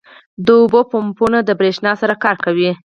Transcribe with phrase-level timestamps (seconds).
[0.45, 2.71] •د اوبو پمپونه د برېښنا سره کار کوي.